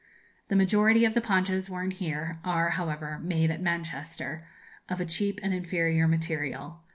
[0.47, 4.47] The majority of the ponchos worn here are, however, made at Manchester,
[4.89, 6.81] of a cheap and inferior material.